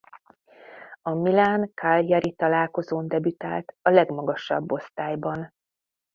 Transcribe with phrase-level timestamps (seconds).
[1.01, 5.53] A Milán-Cagliari találkozón debütált a legmagasabb osztályban.